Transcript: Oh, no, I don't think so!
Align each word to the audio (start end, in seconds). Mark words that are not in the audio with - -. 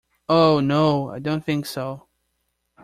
Oh, 0.27 0.59
no, 0.61 1.11
I 1.11 1.19
don't 1.19 1.45
think 1.45 1.67
so! 1.67 2.07